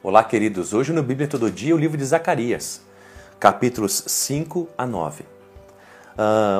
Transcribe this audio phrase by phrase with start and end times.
[0.00, 0.72] Olá, queridos.
[0.72, 2.80] Hoje no Bíblia Todo Dia, o livro de Zacarias,
[3.40, 5.24] capítulos 5 a 9.
[5.24, 5.26] Uh,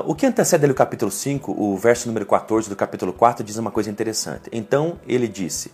[0.07, 3.57] o que antecede ali o capítulo 5, o verso número 14 do capítulo 4, diz
[3.57, 4.51] uma coisa interessante.
[4.51, 5.71] Então ele disse: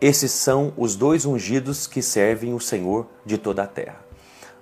[0.00, 4.00] Esses são os dois ungidos que servem o Senhor de toda a terra.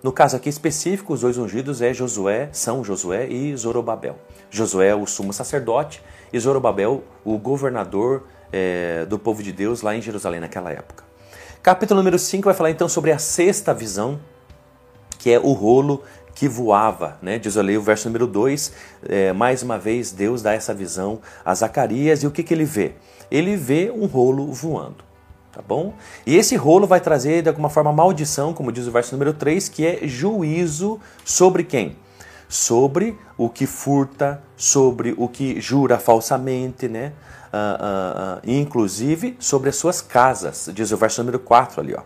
[0.03, 4.19] No caso aqui específico, os dois ungidos é Josué, são Josué e Zorobabel.
[4.51, 10.03] Josué, o sumo sacerdote, e Zorobabel, o governador é, do povo de Deus lá em
[10.03, 11.12] Jerusalém naquela época.
[11.63, 14.19] Capítulo número 5 vai falar então sobre a sexta visão,
[15.19, 16.03] que é o rolo
[16.35, 17.39] que voava, né?
[17.39, 18.73] Diz ali o verso número 2,
[19.09, 22.65] é, mais uma vez Deus dá essa visão a Zacarias e o que, que ele
[22.65, 22.93] vê?
[23.31, 25.05] Ele vê um rolo voando,
[25.53, 25.95] tá bom?
[26.27, 29.69] E esse rolo vai trazer de alguma forma maldição, como diz o verso número 3,
[29.69, 31.97] que é juízo sobre quem?
[32.49, 37.13] Sobre o que furta, sobre o que jura falsamente, né?
[37.53, 41.95] Uh, uh, inclusive sobre as suas casas, diz o verso número 4 ali.
[41.95, 42.03] Ó.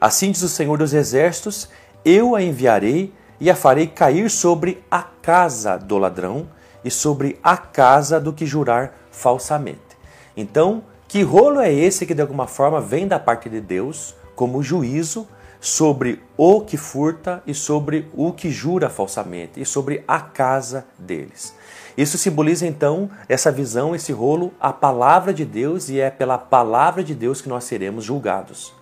[0.00, 1.68] Assim diz o Senhor dos Exércitos:
[2.04, 6.48] Eu a enviarei e a farei cair sobre a casa do ladrão
[6.84, 9.80] e sobre a casa do que jurar falsamente.
[10.36, 14.62] Então, que rolo é esse que de alguma forma vem da parte de Deus como
[14.62, 15.26] juízo
[15.60, 21.54] sobre o que furta e sobre o que jura falsamente e sobre a casa deles?
[21.96, 27.02] Isso simboliza então essa visão, esse rolo, a palavra de Deus e é pela palavra
[27.02, 28.74] de Deus que nós seremos julgados.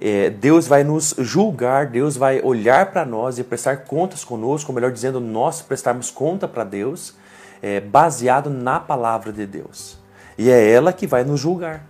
[0.00, 4.74] É, Deus vai nos julgar, Deus vai olhar para nós e prestar contas conosco, ou
[4.74, 7.14] melhor dizendo, nós prestarmos conta para Deus,
[7.62, 9.98] é, baseado na palavra de Deus.
[10.36, 11.86] E é ela que vai nos julgar.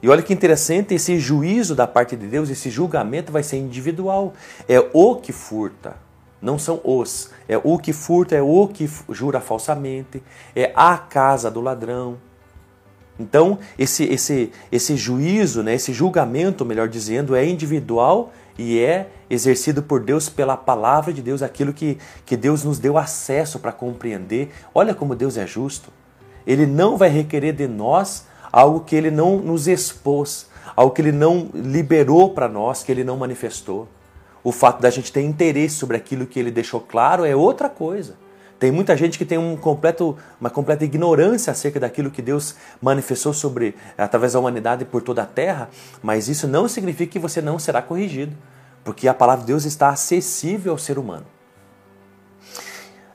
[0.00, 4.32] E olha que interessante, esse juízo da parte de Deus, esse julgamento vai ser individual.
[4.68, 5.96] É o que furta,
[6.40, 7.30] não são os.
[7.48, 10.22] É o que furta, é o que jura falsamente,
[10.54, 12.18] é a casa do ladrão.
[13.18, 19.82] Então, esse, esse, esse juízo, né, esse julgamento, melhor dizendo, é individual e é exercido
[19.82, 24.50] por Deus pela palavra de Deus, aquilo que, que Deus nos deu acesso para compreender.
[24.72, 25.90] Olha como Deus é justo.
[26.46, 31.12] Ele não vai requerer de nós algo que ele não nos expôs, algo que ele
[31.12, 33.88] não liberou para nós, que ele não manifestou.
[34.42, 38.16] O fato da gente ter interesse sobre aquilo que ele deixou claro é outra coisa.
[38.58, 43.32] Tem muita gente que tem um completo, uma completa ignorância acerca daquilo que Deus manifestou
[43.32, 45.68] sobre através da humanidade por toda a terra,
[46.02, 48.36] mas isso não significa que você não será corrigido,
[48.82, 51.26] porque a palavra de Deus está acessível ao ser humano.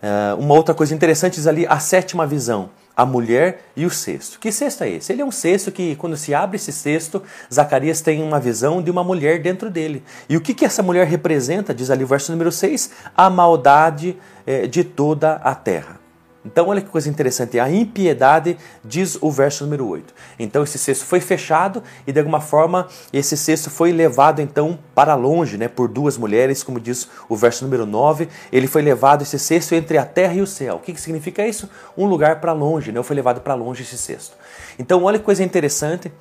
[0.01, 4.39] Uh, uma outra coisa interessante diz ali a sétima visão a mulher e o cesto.
[4.39, 5.11] Que cesto é esse?
[5.11, 8.91] Ele é um cesto que, quando se abre esse cesto, Zacarias tem uma visão de
[8.91, 10.03] uma mulher dentro dele.
[10.29, 11.73] E o que, que essa mulher representa?
[11.73, 16.02] Diz ali o verso número 6: a maldade eh, de toda a terra.
[16.45, 20.13] Então, olha que coisa interessante, a impiedade diz o verso número 8.
[20.37, 25.15] Então, esse cesto foi fechado e, de alguma forma, esse cesto foi levado, então, para
[25.15, 28.27] longe, né, por duas mulheres, como diz o verso número 9.
[28.51, 30.75] Ele foi levado, esse cesto, entre a terra e o céu.
[30.75, 31.69] O que, que significa isso?
[31.97, 34.35] Um lugar para longe, né, foi levado para longe esse cesto.
[34.77, 36.11] Então, olha que coisa interessante,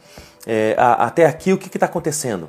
[0.46, 2.48] é, a, até aqui, o que está acontecendo?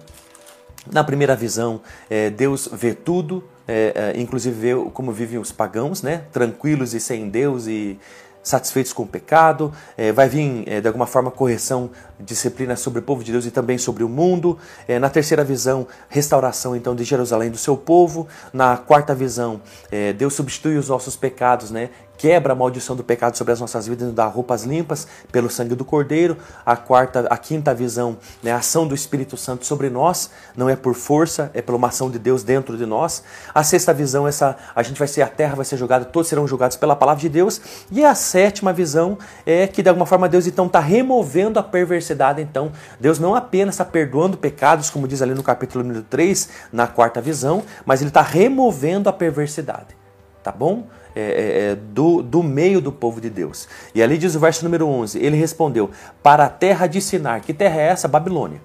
[0.91, 6.01] Na primeira visão, é, Deus vê tudo, é, é, inclusive vê como vivem os pagãos,
[6.01, 6.23] né?
[6.31, 7.99] tranquilos e sem Deus e
[8.43, 9.73] satisfeitos com o pecado.
[9.97, 13.51] É, vai vir, é, de alguma forma, correção, disciplina sobre o povo de Deus e
[13.51, 14.59] também sobre o mundo.
[14.87, 18.27] É, na terceira visão, restauração então de Jerusalém do seu povo.
[18.51, 21.89] Na quarta visão, é, Deus substitui os nossos pecados, né?
[22.17, 25.75] Quebra a maldição do pecado sobre as nossas vidas e dá roupas limpas pelo sangue
[25.75, 26.37] do Cordeiro.
[26.65, 30.75] A quarta, a quinta visão, né, a ação do Espírito Santo sobre nós, não é
[30.75, 33.23] por força, é pela uma ação de Deus dentro de nós.
[33.53, 36.47] A sexta visão, essa a gente vai ser a terra vai ser jogada, todos serão
[36.47, 37.61] julgados pela palavra de Deus.
[37.91, 42.41] E a sétima visão é que de alguma forma Deus então está removendo a perversidade.
[42.41, 46.87] Então Deus não apenas está perdoando pecados, como diz ali no capítulo número 3, na
[46.87, 49.95] quarta visão, mas ele está removendo a perversidade.
[50.43, 50.87] Tá bom?
[51.15, 53.67] É, é, é, do, do meio do povo de Deus.
[53.93, 55.91] E ali diz o verso número 11: Ele respondeu:
[56.23, 57.41] Para a terra de Sinar.
[57.41, 58.07] Que terra é essa?
[58.07, 58.59] Babilônia.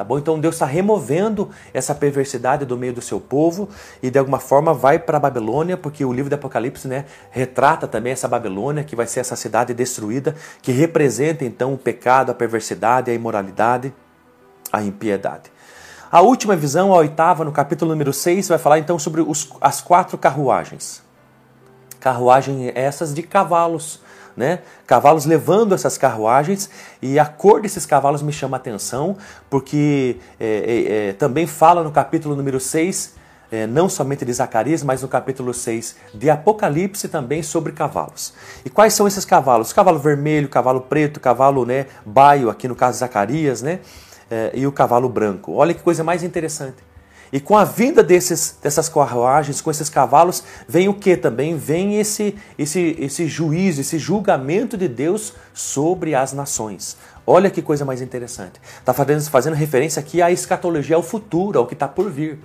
[0.00, 0.18] Tá bom?
[0.18, 3.68] Então Deus está removendo essa perversidade do meio do seu povo
[4.02, 7.86] e de alguma forma vai para a Babilônia, porque o livro do Apocalipse né, retrata
[7.86, 12.34] também essa Babilônia, que vai ser essa cidade destruída, que representa então o pecado, a
[12.34, 13.92] perversidade, a imoralidade,
[14.72, 15.50] a impiedade.
[16.10, 19.82] A última visão, a oitava, no capítulo número 6, vai falar então sobre os, as
[19.82, 21.02] quatro carruagens
[22.00, 24.00] carruagens essas de cavalos,
[24.36, 24.60] né?
[24.86, 26.70] Cavalos levando essas carruagens
[27.00, 29.16] e a cor desses cavalos me chama a atenção,
[29.48, 33.14] porque é, é, é também fala no capítulo número 6,
[33.52, 38.32] é, não somente de Zacarias, mas no capítulo 6 de Apocalipse também sobre cavalos.
[38.64, 39.72] E quais são esses cavalos?
[39.72, 43.80] Cavalo vermelho, cavalo preto, cavalo né, baio, aqui no caso Zacarias, né?
[44.30, 45.52] é, e o cavalo branco.
[45.52, 46.76] Olha que coisa mais interessante.
[47.32, 51.56] E com a vinda desses, dessas carruagens, com esses cavalos, vem o que também?
[51.56, 56.96] Vem esse, esse, esse juízo, esse julgamento de Deus sobre as nações.
[57.24, 58.60] Olha que coisa mais interessante.
[58.78, 62.38] Está fazendo, fazendo referência aqui à escatologia, ao futuro, ao que está por vir.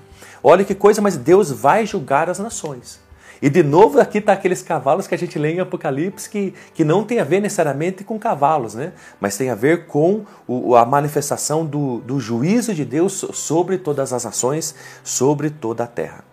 [0.43, 2.99] Olha que coisa, mas Deus vai julgar as nações.
[3.41, 6.83] E de novo aqui está aqueles cavalos que a gente lê em Apocalipse que, que
[6.83, 8.93] não tem a ver necessariamente com cavalos, né?
[9.19, 14.13] mas tem a ver com o, a manifestação do, do juízo de Deus sobre todas
[14.13, 16.23] as ações, sobre toda a terra.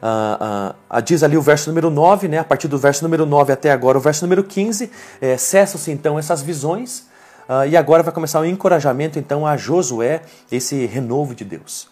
[0.00, 2.38] Ah, ah, diz ali o verso número 9, né?
[2.38, 4.90] a partir do verso número 9 até agora, o verso número 15,
[5.20, 7.06] é, cessam-se então essas visões,
[7.48, 11.88] ah, e agora vai começar o um encorajamento então a Josué, esse renovo de Deus.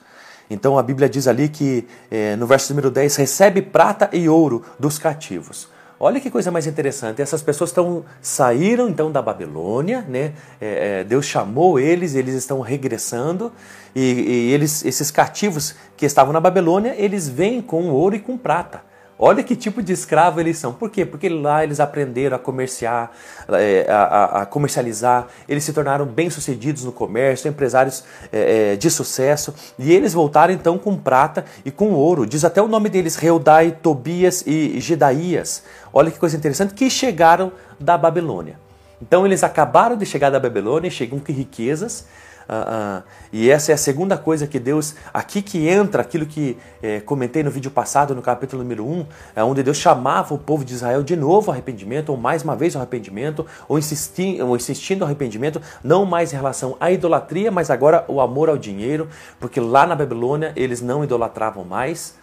[0.49, 4.63] Então a Bíblia diz ali que é, no verso número 10, recebe prata e ouro
[4.79, 5.69] dos cativos.
[5.99, 7.23] Olha que coisa mais interessante.
[7.23, 10.35] Essas pessoas estão saíram então da Babilônia, né?
[10.61, 13.51] É, Deus chamou eles, eles estão regressando
[13.95, 18.37] e, e, eles, esses cativos que estavam na Babilônia, eles vêm com ouro e com
[18.37, 18.83] prata.
[19.19, 20.75] Olha que tipo de escravo eles são.
[20.75, 21.07] Por quê?
[21.07, 23.11] Porque lá eles aprenderam a comerciar,
[23.49, 29.55] é, a, a comercializar, eles se tornaram bem-sucedidos no comércio, empresários é, é, de sucesso,
[29.79, 32.27] e eles voltaram então com prata e com ouro.
[32.27, 35.63] Diz até o nome deles, Reudai, Tobias e Gedaías.
[35.93, 38.59] Olha que coisa interessante, que chegaram da Babilônia.
[39.01, 42.07] Então eles acabaram de chegar da Babilônia, chegam com riquezas,
[42.49, 43.03] Uh, uh,
[43.33, 47.43] e essa é a segunda coisa que Deus, aqui que entra aquilo que é, comentei
[47.43, 51.03] no vídeo passado, no capítulo número 1, é onde Deus chamava o povo de Israel
[51.03, 55.07] de novo ao arrependimento, ou mais uma vez ao arrependimento, ou, insisti, ou insistindo ao
[55.07, 59.09] arrependimento, não mais em relação à idolatria, mas agora o amor ao dinheiro,
[59.41, 62.15] porque lá na Babilônia eles não idolatravam mais,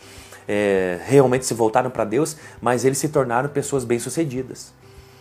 [0.47, 4.73] é, realmente se voltaram para Deus, mas eles se tornaram pessoas bem-sucedidas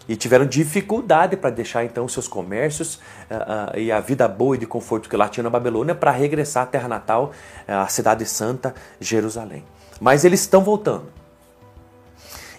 [0.08, 4.58] e tiveram dificuldade para deixar então seus comércios uh, uh, e a vida boa e
[4.58, 7.32] de conforto que lá tinha na Babilônia para regressar à terra natal,
[7.68, 9.64] uh, à cidade santa, Jerusalém.
[10.00, 11.22] Mas eles estão voltando.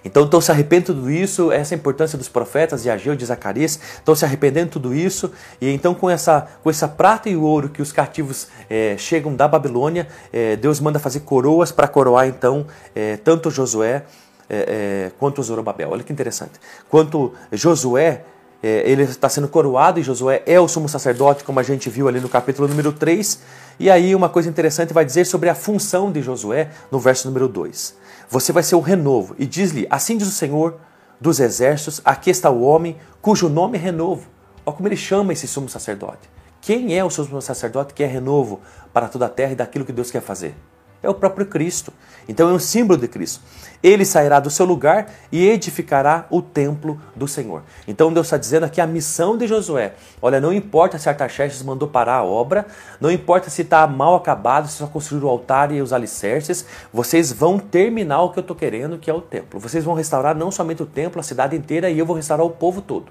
[0.05, 3.25] Então estão se arrependendo de tudo isso, essa é importância dos profetas de Ageu, de
[3.25, 5.31] Zacarias, estão se arrependendo de tudo isso,
[5.61, 9.47] e então com essa, com essa prata e ouro que os cativos eh, chegam da
[9.47, 14.03] Babilônia, eh, Deus manda fazer coroas para coroar então eh, tanto Josué
[14.49, 15.91] é, é, quanto Zorobabel.
[15.91, 16.53] Olha que interessante.
[16.89, 18.23] Quanto Josué,
[18.61, 22.07] é, ele está sendo coroado e Josué é o sumo sacerdote, como a gente viu
[22.07, 23.39] ali no capítulo número 3.
[23.79, 27.47] E aí uma coisa interessante vai dizer sobre a função de Josué no verso número
[27.47, 27.95] 2.
[28.29, 29.35] Você vai ser o renovo.
[29.37, 30.79] E diz-lhe, assim diz o Senhor
[31.19, 34.27] dos exércitos, aqui está o homem cujo nome é renovo.
[34.65, 36.29] Olha como ele chama esse sumo sacerdote.
[36.61, 38.61] Quem é o sumo sacerdote que é renovo
[38.93, 40.55] para toda a terra e daquilo que Deus quer fazer?
[41.03, 41.93] É o próprio Cristo.
[42.27, 43.41] Então é um símbolo de Cristo.
[43.83, 47.63] Ele sairá do seu lugar e edificará o templo do Senhor.
[47.85, 49.93] Então Deus está dizendo aqui a missão de Josué.
[50.21, 52.65] Olha, não importa se Artaxerxes mandou parar a obra,
[53.01, 57.33] não importa se está mal acabado, se só construíram o altar e os alicerces, vocês
[57.33, 59.59] vão terminar o que eu estou querendo, que é o templo.
[59.59, 62.51] Vocês vão restaurar não somente o templo, a cidade inteira, e eu vou restaurar o
[62.51, 63.07] povo todo.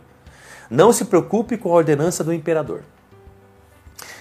[0.70, 2.80] Não se preocupe com a ordenança do imperador.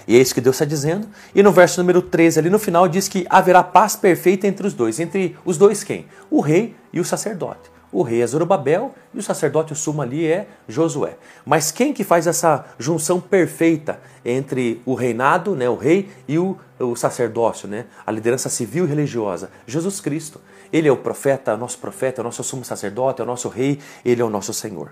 [0.06, 1.06] E é isso que Deus está dizendo.
[1.34, 4.74] E no verso número 13, ali no final, diz que haverá paz perfeita entre os
[4.74, 4.98] dois.
[5.00, 6.06] Entre os dois quem?
[6.30, 7.72] O rei e o sacerdote.
[7.92, 11.18] O rei é Zorobabel e o sacerdote, o sumo ali, é Josué.
[11.44, 16.56] Mas quem que faz essa junção perfeita entre o reinado, né, o rei, e o,
[16.80, 19.50] o sacerdócio, né, a liderança civil e religiosa?
[19.66, 20.40] Jesus Cristo.
[20.72, 23.78] Ele é o profeta, nosso profeta, é o nosso sumo sacerdote, é o nosso rei,
[24.02, 24.90] ele é o nosso Senhor.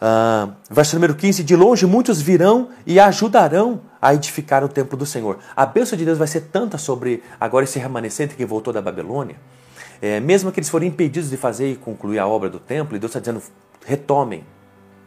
[0.00, 5.06] Uh, verso número 15: De longe muitos virão e ajudarão a edificar o templo do
[5.06, 5.38] Senhor.
[5.54, 9.36] A bênção de Deus vai ser tanta sobre agora esse remanescente que voltou da Babilônia,
[10.00, 12.98] é, mesmo que eles forem impedidos de fazer e concluir a obra do templo, e
[12.98, 13.42] Deus está dizendo:
[13.86, 14.44] retomem,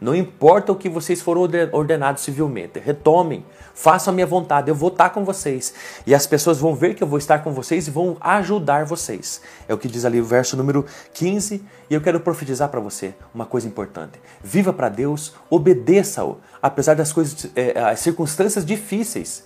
[0.00, 4.90] não importa o que vocês foram ordenados civilmente, retomem, façam a minha vontade, eu vou
[4.90, 5.72] estar com vocês.
[6.06, 9.40] E as pessoas vão ver que eu vou estar com vocês e vão ajudar vocês.
[9.66, 10.84] É o que diz ali o verso número
[11.14, 11.64] 15.
[11.88, 14.20] E eu quero profetizar para você uma coisa importante.
[14.42, 19.44] Viva para Deus, obedeça-o, apesar das coisas, é, as circunstâncias difíceis.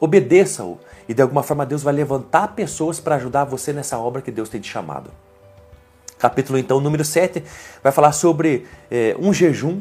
[0.00, 0.78] Obedeça-o.
[1.08, 4.48] E de alguma forma Deus vai levantar pessoas para ajudar você nessa obra que Deus
[4.48, 5.10] tem te chamado.
[6.18, 7.42] Capítulo então número 7
[7.82, 9.80] vai falar sobre é, um jejum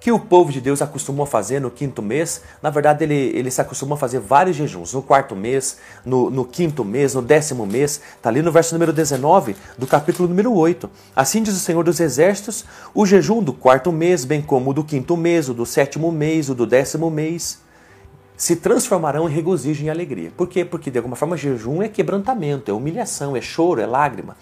[0.00, 2.40] que o povo de Deus acostumou a fazer no quinto mês.
[2.62, 4.94] Na verdade, ele, ele se acostumou a fazer vários jejuns.
[4.94, 8.00] No quarto mês, no, no quinto mês, no décimo mês.
[8.16, 10.90] Está ali no verso número 19 do capítulo número 8.
[11.14, 14.82] Assim diz o Senhor dos Exércitos: o jejum do quarto mês, bem como o do
[14.82, 17.60] quinto mês, o do sétimo mês, o do décimo mês,
[18.38, 20.32] se transformarão em regozijo e em alegria.
[20.34, 20.64] Por quê?
[20.64, 24.34] Porque de alguma forma jejum é quebrantamento, é humilhação, é choro, é lágrima.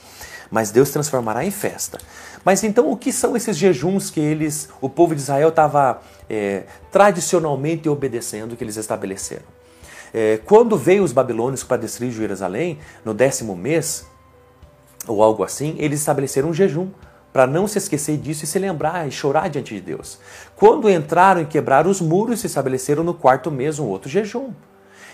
[0.50, 1.98] Mas Deus transformará em festa.
[2.44, 6.64] Mas então o que são esses jejuns que eles, o povo de Israel estava é,
[6.90, 9.44] tradicionalmente obedecendo, que eles estabeleceram?
[10.12, 14.06] É, quando veio os babilônios para destruir Jerusalém, no décimo mês,
[15.06, 16.88] ou algo assim, eles estabeleceram um jejum
[17.32, 20.18] para não se esquecer disso e se lembrar e chorar diante de Deus.
[20.56, 24.52] Quando entraram e quebraram os muros, se estabeleceram no quarto mês um outro jejum.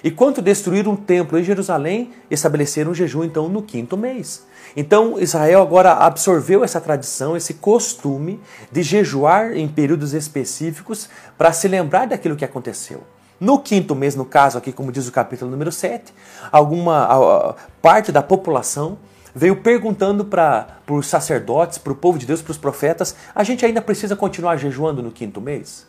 [0.02, 4.44] E quando destruíram um templo em Jerusalém, estabeleceram um jejum então no quinto mês.
[4.76, 11.68] Então Israel agora absorveu essa tradição, esse costume de jejuar em períodos específicos para se
[11.68, 13.02] lembrar daquilo que aconteceu.
[13.40, 16.12] No quinto mês, no caso aqui, como diz o capítulo número 7,
[16.52, 18.98] alguma parte da população
[19.34, 23.66] veio perguntando para os sacerdotes, para o povo de Deus, para os profetas: a gente
[23.66, 25.86] ainda precisa continuar jejuando no quinto mês?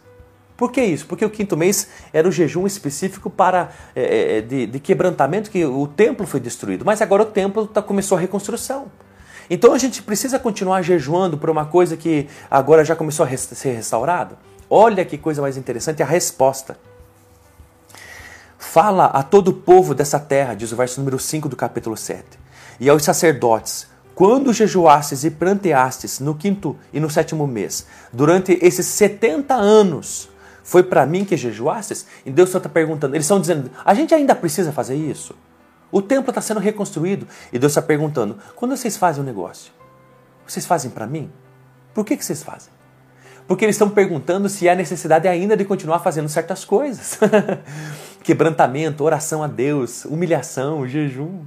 [0.58, 1.06] Por que isso?
[1.06, 5.88] Porque o quinto mês era o jejum específico para é, de, de, quebrantamento, que o
[5.88, 8.90] templo foi destruído, mas agora o templo tá, começou a reconstrução.
[9.50, 13.74] Então a gente precisa continuar jejuando por uma coisa que agora já começou a ser
[13.74, 14.38] restaurada?
[14.70, 16.78] Olha que coisa mais interessante a resposta.
[18.58, 22.26] Fala a todo o povo dessa terra, diz o verso número 5 do capítulo 7
[22.80, 28.86] e aos sacerdotes: quando jejuastes e pranteastes no quinto e no sétimo mês, durante esses
[28.86, 30.30] 70 anos,
[30.66, 32.08] foi para mim que jejuastes?
[32.26, 35.36] E Deus só está perguntando, eles estão dizendo, a gente ainda precisa fazer isso?
[35.92, 39.72] O templo está sendo reconstruído e Deus está perguntando, quando vocês fazem um negócio,
[40.46, 41.32] vocês fazem para mim?
[41.94, 42.74] Por que, que vocês fazem?
[43.48, 47.20] Porque eles estão perguntando se há necessidade ainda de continuar fazendo certas coisas.
[48.24, 51.46] Quebrantamento, oração a Deus, humilhação, jejum.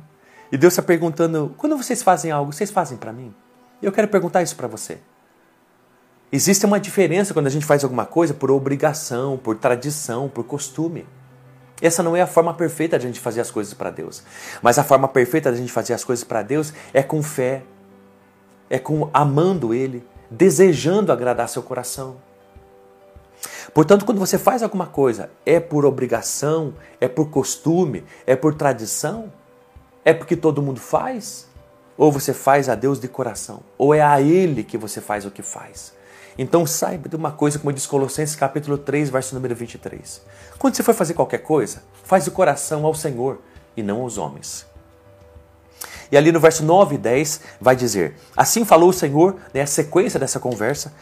[0.53, 3.35] E Deus está perguntando: quando vocês fazem algo, vocês fazem para mim?
[3.83, 4.99] Eu quero perguntar isso para você.
[6.31, 11.07] Existe uma diferença quando a gente faz alguma coisa por obrigação, por tradição, por costume.
[11.81, 14.23] Essa não é a forma perfeita de a gente fazer as coisas para Deus.
[14.61, 17.63] Mas a forma perfeita de a gente fazer as coisas para Deus é com fé,
[18.69, 22.17] é com amando Ele, desejando agradar seu coração.
[23.73, 29.33] Portanto, quando você faz alguma coisa, é por obrigação, é por costume, é por tradição,
[30.05, 31.49] é porque todo mundo faz?
[31.97, 33.61] Ou você faz a Deus de coração?
[33.79, 35.97] Ou é a Ele que você faz o que faz?
[36.39, 40.23] Então saiba de uma coisa, como diz Colossenses capítulo 3, verso número 23.
[40.57, 43.41] Quando você for fazer qualquer coisa, faz o coração ao Senhor
[43.77, 44.65] e não aos homens.
[46.13, 49.67] E ali no verso 9 e 10 vai dizer: Assim falou o Senhor, né, a
[49.67, 50.95] sequência dessa conversa,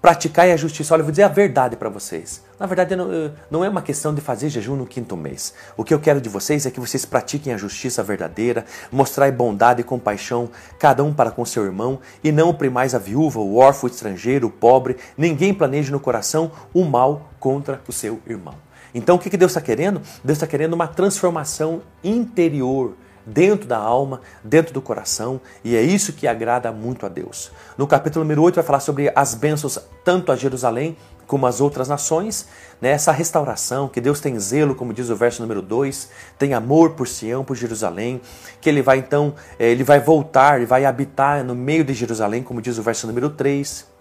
[0.00, 0.92] praticai a justiça.
[0.92, 2.42] Olha, eu vou dizer a verdade para vocês.
[2.58, 5.54] Na verdade, não, não é uma questão de fazer jejum no quinto mês.
[5.76, 9.80] O que eu quero de vocês é que vocês pratiquem a justiça verdadeira, mostrai bondade
[9.80, 13.88] e compaixão, cada um para com seu irmão, e não oprimais a viúva, o órfão,
[13.88, 14.96] o estrangeiro, o pobre.
[15.16, 18.54] Ninguém planeje no coração o mal contra o seu irmão.
[18.94, 20.00] Então, o que Deus está querendo?
[20.22, 22.94] Deus está querendo uma transformação interior
[23.26, 27.50] dentro da alma, dentro do coração, e é isso que agrada muito a Deus.
[27.76, 31.88] No capítulo número 8 vai falar sobre as bênçãos tanto a Jerusalém como as outras
[31.88, 32.46] nações,
[32.80, 32.90] né?
[32.90, 37.08] essa restauração, que Deus tem zelo, como diz o verso número 2, tem amor por
[37.08, 38.20] Sião, por Jerusalém,
[38.60, 42.42] que ele vai então, eh, ele vai voltar e vai habitar no meio de Jerusalém,
[42.42, 43.93] como diz o verso número 3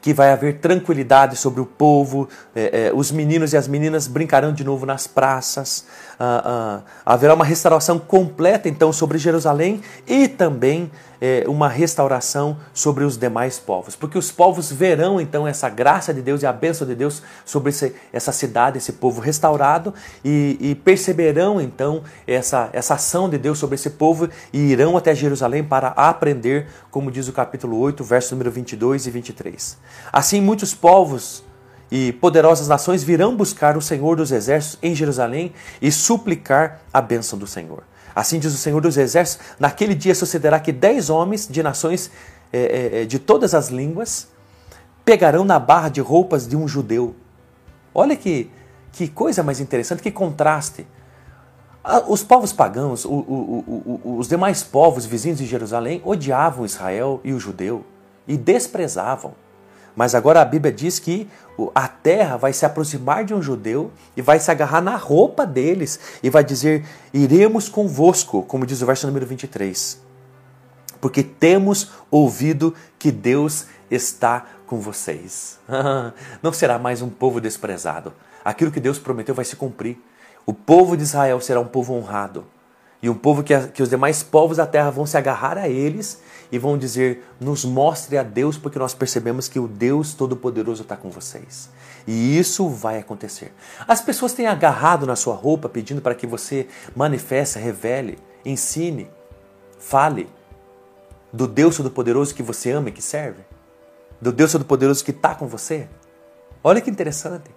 [0.00, 4.52] que vai haver tranquilidade sobre o povo, é, é, os meninos e as meninas brincarão
[4.52, 5.84] de novo nas praças,
[6.18, 10.90] ah, ah, haverá uma restauração completa então sobre Jerusalém e também
[11.20, 16.22] é, uma restauração sobre os demais povos, porque os povos verão então essa graça de
[16.22, 19.92] Deus e a bênção de Deus sobre esse, essa cidade, esse povo restaurado
[20.24, 25.14] e, e, perceberão então essa, essa ação de Deus sobre esse povo e irão até
[25.14, 29.78] Jerusalém para aprender, como diz o capítulo 8, verso número 22 e 23.
[30.12, 31.44] Assim, muitos povos
[31.90, 37.38] e poderosas nações virão buscar o Senhor dos Exércitos em Jerusalém e suplicar a bênção
[37.38, 37.82] do Senhor.
[38.14, 42.10] Assim diz o Senhor dos Exércitos: naquele dia sucederá que dez homens de nações
[42.52, 44.28] é, é, de todas as línguas
[45.04, 47.14] pegarão na barra de roupas de um judeu.
[47.94, 48.50] Olha que,
[48.92, 50.86] que coisa mais interessante, que contraste.
[52.08, 57.32] Os povos pagãos, o, o, o, os demais povos vizinhos de Jerusalém odiavam Israel e
[57.32, 57.84] o judeu
[58.28, 59.34] e desprezavam.
[59.94, 61.28] Mas agora a Bíblia diz que
[61.74, 65.98] a terra vai se aproximar de um judeu e vai se agarrar na roupa deles
[66.22, 70.00] e vai dizer: Iremos convosco, como diz o verso número 23.
[71.00, 75.58] Porque temos ouvido que Deus está com vocês.
[76.42, 78.12] Não será mais um povo desprezado.
[78.44, 79.98] Aquilo que Deus prometeu vai se cumprir.
[80.46, 82.46] O povo de Israel será um povo honrado.
[83.02, 86.20] E um povo que, que os demais povos da terra vão se agarrar a eles
[86.52, 90.96] e vão dizer: Nos mostre a Deus, porque nós percebemos que o Deus Todo-Poderoso está
[90.96, 91.70] com vocês.
[92.06, 93.52] E isso vai acontecer.
[93.86, 96.66] As pessoas têm agarrado na sua roupa pedindo para que você
[96.96, 99.08] manifeste, revele, ensine,
[99.78, 100.28] fale.
[101.32, 103.44] do Deus Todo-Poderoso que você ama e que serve?
[104.20, 105.88] Do Deus Todo-Poderoso que está com você?
[106.62, 107.50] Olha que interessante.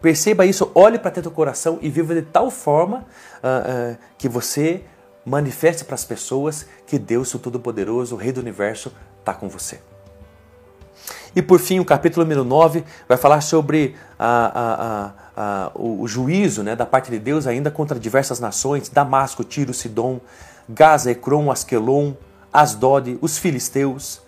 [0.00, 2.98] Perceba isso, olhe para dentro do coração e viva de tal forma
[3.42, 4.84] uh, uh, que você
[5.24, 9.80] manifeste para as pessoas que Deus, o Todo-Poderoso, o Rei do Universo, está com você.
[11.34, 16.62] E por fim, o capítulo número 9 vai falar sobre a, a, a, o, juízo
[16.62, 20.20] né, da parte de Deus ainda contra diversas nações, Damasco, Tiro, Sidom,
[20.68, 22.14] Gaza, Ecrom, Asquelon,
[22.52, 24.20] Asdod, os filisteus.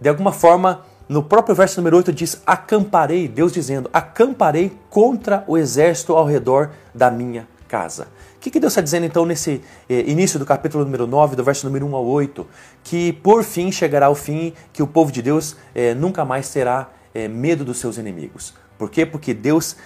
[0.00, 5.56] De alguma forma, no próprio verso número 8 diz: Acamparei, Deus dizendo, acamparei contra o
[5.56, 8.08] exército ao redor da minha casa.
[8.36, 11.44] O que, que Deus está dizendo então nesse eh, início do capítulo número 9, do
[11.44, 12.46] verso número 1 ao 8?
[12.82, 16.90] Que por fim chegará o fim, que o povo de Deus eh, nunca mais terá
[17.14, 18.52] eh, medo dos seus inimigos.
[18.76, 19.04] Por quê?
[19.04, 19.76] Porque Deus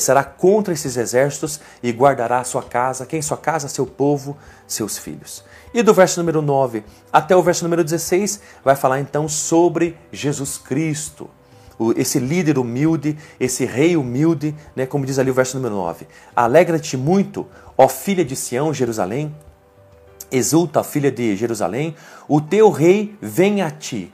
[0.00, 3.68] será contra esses exércitos e guardará a sua casa, quem sua casa?
[3.68, 5.44] Seu povo, seus filhos.
[5.72, 6.82] E do verso número 9
[7.12, 11.30] até o verso número 16 vai falar então sobre Jesus Cristo
[11.96, 16.06] esse líder humilde, esse rei humilde, né, como diz ali o verso número 9.
[16.34, 19.34] Alegra-te muito, ó filha de Sião, Jerusalém.
[20.30, 21.94] Exulta, filha de Jerusalém,
[22.26, 24.12] o teu rei vem a ti.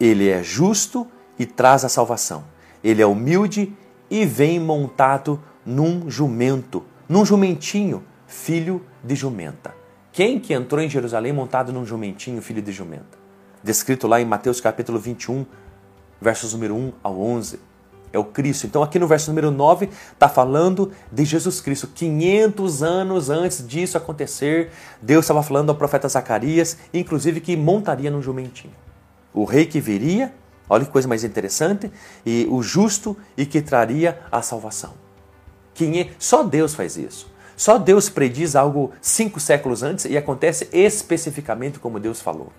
[0.00, 1.06] Ele é justo
[1.38, 2.44] e traz a salvação.
[2.82, 3.72] Ele é humilde
[4.10, 9.74] e vem montado num jumento, num jumentinho, filho de jumenta.
[10.12, 13.18] Quem que entrou em Jerusalém montado num jumentinho, filho de jumenta?
[13.62, 15.44] Descrito lá em Mateus capítulo 21,
[16.20, 17.60] versos número 1 ao 11.
[18.12, 18.66] É o Cristo.
[18.66, 21.86] Então, aqui no verso número 9, está falando de Jesus Cristo.
[21.88, 24.70] 500 anos antes disso acontecer,
[25.02, 28.74] Deus estava falando ao profeta Zacarias, inclusive que montaria num jumentinho.
[29.34, 30.32] O rei que viria,
[30.68, 31.90] olha que coisa mais interessante,
[32.24, 34.94] e o justo e que traria a salvação.
[36.18, 37.30] Só Deus faz isso.
[37.56, 42.52] Só Deus prediz algo cinco séculos antes e acontece especificamente como Deus falou.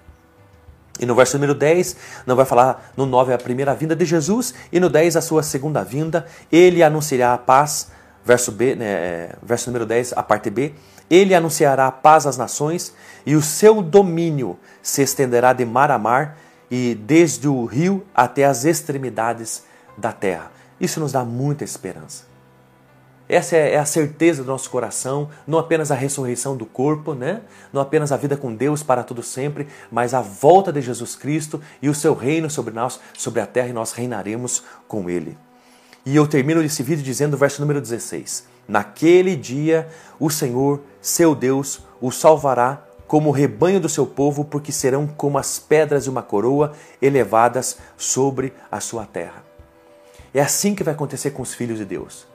[1.00, 4.54] E no verso número 10, não vai falar no 9 a primeira vinda de Jesus,
[4.72, 7.92] e no 10 a sua segunda vinda, ele anunciará a paz,
[8.26, 10.74] verso, B, né, é, verso número 10, a parte B,
[11.10, 12.94] ele anunciará a paz às nações,
[13.26, 16.38] e o seu domínio se estenderá de mar a mar,
[16.70, 19.64] e desde o rio até as extremidades
[19.98, 20.52] da terra.
[20.80, 22.37] Isso nos dá muita esperança.
[23.30, 27.42] Essa é, é a certeza do nosso coração, não apenas a ressurreição do corpo, né?
[27.74, 31.62] não apenas a vida com Deus para tudo sempre, mas a volta de Jesus Cristo
[31.82, 35.38] e o seu reino sobre nós, sobre a terra, e nós reinaremos com Ele.
[36.06, 41.36] E eu termino esse vídeo dizendo o verso número 16: Naquele dia o Senhor, seu
[41.36, 46.10] Deus, o salvará como o rebanho do seu povo, porque serão como as pedras de
[46.10, 49.44] uma coroa elevadas sobre a sua terra.
[50.34, 52.28] É assim que vai acontecer com os filhos de Deus.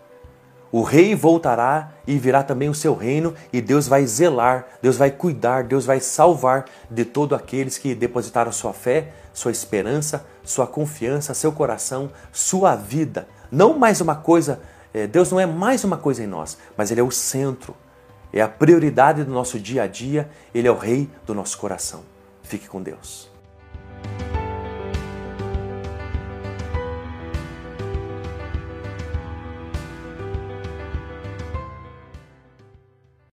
[0.73, 5.11] O rei voltará e virá também o seu reino, e Deus vai zelar, Deus vai
[5.11, 11.35] cuidar, Deus vai salvar de todos aqueles que depositaram sua fé, sua esperança, sua confiança,
[11.35, 13.29] seu coração, sua vida.
[13.51, 14.61] Não mais uma coisa,
[14.95, 17.77] é, Deus não é mais uma coisa em nós, mas Ele é o centro,
[18.33, 22.01] é a prioridade do nosso dia a dia, Ele é o rei do nosso coração.
[22.43, 23.32] Fique com Deus.